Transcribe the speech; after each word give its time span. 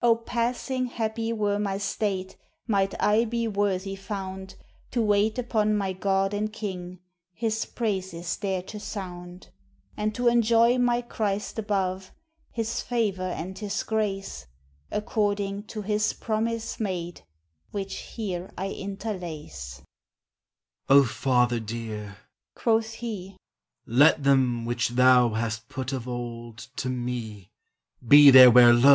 Oh! 0.00 0.16
passing 0.16 0.86
happy 0.86 1.30
were 1.30 1.58
my 1.58 1.76
state, 1.76 2.38
Might 2.66 2.94
I 3.02 3.26
be 3.26 3.46
worthy 3.46 3.94
found 3.96 4.54
To 4.92 5.02
wait 5.02 5.38
upon 5.38 5.76
my 5.76 5.92
God 5.92 6.32
and 6.32 6.50
king, 6.50 7.00
His 7.34 7.66
praises 7.66 8.38
there 8.38 8.62
to 8.62 8.80
sound; 8.80 9.50
And 9.94 10.14
to 10.14 10.26
enjoy 10.26 10.78
my 10.78 11.02
Christ 11.02 11.58
above, 11.58 12.12
His 12.50 12.80
favor 12.80 13.28
and 13.28 13.58
His 13.58 13.82
grace, 13.82 14.46
According 14.90 15.64
to 15.64 15.82
His 15.82 16.14
promise 16.14 16.80
made, 16.80 17.20
Which 17.70 17.96
here 18.14 18.50
I 18.56 18.70
interlace: 18.70 19.82
"O 20.88 21.04
Father 21.04 21.60
dear," 21.60 22.16
quoth 22.54 22.94
He, 22.94 23.36
"let 23.84 24.22
them 24.24 24.64
Which 24.64 24.88
Thou 24.96 25.34
hast 25.34 25.68
put 25.68 25.92
of 25.92 26.08
old 26.08 26.68
To 26.76 26.88
me, 26.88 27.50
be 28.08 28.30
there 28.30 28.50
where 28.50 28.72
lo! 28.72 28.92